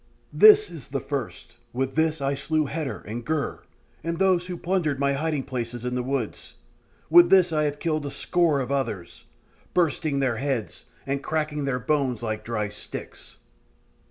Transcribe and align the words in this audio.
"This 0.33 0.71
is 0.71 0.87
the 0.87 0.99
first: 0.99 1.57
with 1.73 1.93
this 1.93 2.21
I 2.21 2.33
slew 2.33 2.65
Hetter 2.65 3.03
and 3.05 3.23
Gur, 3.23 3.61
and 4.03 4.17
those 4.17 4.47
who 4.47 4.57
plundered 4.57 4.97
my 4.99 5.13
hiding 5.13 5.43
places 5.43 5.85
in 5.85 5.93
the 5.93 6.01
woods; 6.01 6.55
with 7.11 7.29
this 7.29 7.53
I 7.53 7.65
have 7.65 7.77
killed 7.77 8.07
a 8.07 8.09
score 8.09 8.61
of 8.61 8.71
others, 8.71 9.25
bursting 9.75 10.19
their 10.19 10.37
heads, 10.37 10.85
and 11.05 11.23
cracking 11.23 11.65
their 11.65 11.77
bones 11.77 12.23
like 12.23 12.43
dry 12.43 12.69
sticks. 12.69 13.37